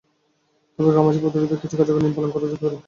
[0.79, 2.77] তবে ঘামাচি প্রতিরোধে কিছু কার্যকর নিয়ম পালন করা যেতে পারে।